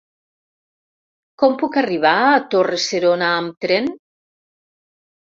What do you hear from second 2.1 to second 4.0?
a Torre-serona amb tren?